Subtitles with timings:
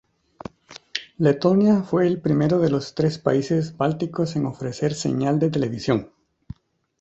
[1.19, 6.11] Letonia fue el primero de los tres países bálticos en ofrecer señal de televisión.